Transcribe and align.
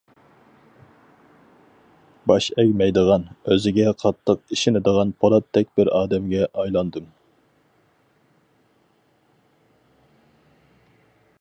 باش 2.29 2.45
ئەگمەيدىغان، 2.61 3.25
ئۆزىگە 3.51 3.93
قاتتىق 4.03 4.41
ئىشىنىدىغان 4.55 5.11
پولاتتەك 5.25 5.69
بىر 5.81 5.91
ئادەمگە 5.99 6.47
ئايلاندىم. 6.47 7.13